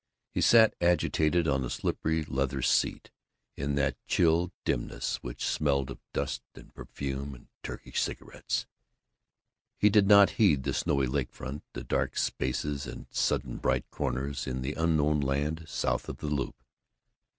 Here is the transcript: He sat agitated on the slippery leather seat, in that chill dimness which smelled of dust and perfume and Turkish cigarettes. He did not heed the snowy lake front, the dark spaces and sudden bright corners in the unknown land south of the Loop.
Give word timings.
He 0.31 0.41
sat 0.41 0.73
agitated 0.81 1.47
on 1.47 1.61
the 1.61 1.69
slippery 1.69 2.23
leather 2.25 2.63
seat, 2.63 3.11
in 3.55 3.75
that 3.75 3.97
chill 4.07 4.51
dimness 4.65 5.17
which 5.17 5.45
smelled 5.45 5.91
of 5.91 5.99
dust 6.11 6.41
and 6.55 6.73
perfume 6.73 7.35
and 7.35 7.49
Turkish 7.61 8.01
cigarettes. 8.01 8.65
He 9.77 9.91
did 9.91 10.07
not 10.07 10.31
heed 10.41 10.63
the 10.63 10.73
snowy 10.73 11.05
lake 11.05 11.31
front, 11.31 11.63
the 11.73 11.83
dark 11.83 12.17
spaces 12.17 12.87
and 12.87 13.05
sudden 13.11 13.57
bright 13.57 13.87
corners 13.91 14.47
in 14.47 14.63
the 14.63 14.73
unknown 14.73 15.19
land 15.19 15.65
south 15.67 16.09
of 16.09 16.17
the 16.17 16.29
Loop. 16.29 16.55